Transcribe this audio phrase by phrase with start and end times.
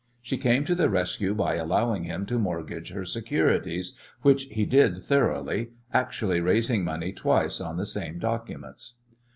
[0.23, 5.03] She came to the rescue by allowing him to mortgage her securities, which he did
[5.03, 8.95] thoroughly, actually raising money twice on the same documents.